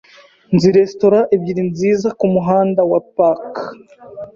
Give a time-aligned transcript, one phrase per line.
[0.55, 3.53] Nzi resitora ebyiri nziza kumuhanda wa Park.